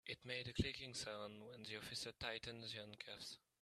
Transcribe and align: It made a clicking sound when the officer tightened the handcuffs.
It 0.07 0.17
made 0.25 0.47
a 0.47 0.53
clicking 0.53 0.95
sound 0.95 1.47
when 1.47 1.61
the 1.61 1.77
officer 1.77 2.11
tightened 2.13 2.63
the 2.63 2.69
handcuffs. 2.75 3.37